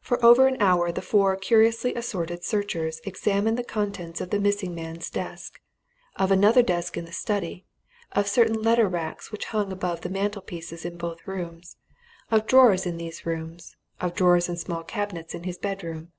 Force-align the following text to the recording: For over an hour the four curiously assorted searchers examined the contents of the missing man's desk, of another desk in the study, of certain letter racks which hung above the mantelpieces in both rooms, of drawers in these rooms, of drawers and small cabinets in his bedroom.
For 0.00 0.18
over 0.24 0.48
an 0.48 0.56
hour 0.60 0.90
the 0.90 1.00
four 1.00 1.36
curiously 1.36 1.94
assorted 1.94 2.42
searchers 2.42 3.00
examined 3.04 3.56
the 3.56 3.62
contents 3.62 4.20
of 4.20 4.30
the 4.30 4.40
missing 4.40 4.74
man's 4.74 5.08
desk, 5.08 5.60
of 6.16 6.32
another 6.32 6.64
desk 6.64 6.96
in 6.96 7.04
the 7.04 7.12
study, 7.12 7.64
of 8.10 8.26
certain 8.26 8.60
letter 8.60 8.88
racks 8.88 9.30
which 9.30 9.44
hung 9.54 9.70
above 9.70 10.00
the 10.00 10.08
mantelpieces 10.10 10.84
in 10.84 10.96
both 10.96 11.28
rooms, 11.28 11.76
of 12.28 12.44
drawers 12.48 12.86
in 12.86 12.96
these 12.96 13.24
rooms, 13.24 13.76
of 14.00 14.14
drawers 14.14 14.48
and 14.48 14.58
small 14.58 14.82
cabinets 14.82 15.32
in 15.32 15.44
his 15.44 15.58
bedroom. 15.58 16.10